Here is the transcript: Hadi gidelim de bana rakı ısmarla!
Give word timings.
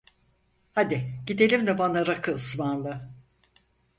Hadi 0.75 1.13
gidelim 1.27 1.67
de 1.67 1.77
bana 1.77 2.07
rakı 2.07 2.33
ısmarla! 2.35 3.09